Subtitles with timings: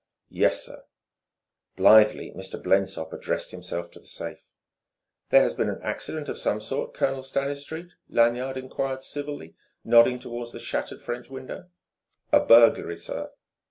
[0.31, 0.81] "Yes, sir."
[1.75, 2.59] Blithely Mr.
[2.59, 4.49] Blensop addressed himself to the safe.
[5.29, 9.53] "There has been an accident of some sort, Colonel Stanistreet?" Lanyard enquired civilly,
[9.83, 11.69] nodding toward the shattered French window.
[12.31, 13.29] "A burglary, sir."